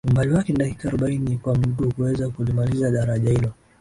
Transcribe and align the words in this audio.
Umbali 0.07 0.33
wake 0.33 0.51
ni 0.53 0.57
dakika 0.59 0.87
arobaini 0.87 1.37
kwa 1.37 1.55
miguu 1.57 1.93
kuweza 1.93 2.29
kulimaliza 2.29 2.91
daraja 2.91 3.29
hilo 3.29 3.53